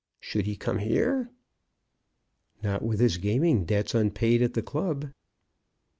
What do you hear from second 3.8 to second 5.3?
unpaid at the club."